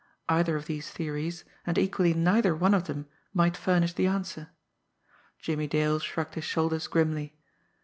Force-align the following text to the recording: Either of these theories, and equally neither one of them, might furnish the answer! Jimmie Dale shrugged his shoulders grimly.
Either 0.27 0.55
of 0.55 0.65
these 0.65 0.89
theories, 0.89 1.45
and 1.63 1.77
equally 1.77 2.11
neither 2.11 2.55
one 2.55 2.73
of 2.73 2.85
them, 2.85 3.05
might 3.35 3.55
furnish 3.55 3.93
the 3.93 4.07
answer! 4.07 4.49
Jimmie 5.37 5.67
Dale 5.67 5.99
shrugged 5.99 6.33
his 6.33 6.43
shoulders 6.43 6.87
grimly. 6.87 7.37